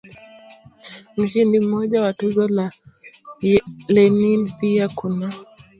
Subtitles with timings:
[1.17, 2.49] mshindi mmoja wa Tuzo
[3.41, 5.31] ya Lenin Pia kuna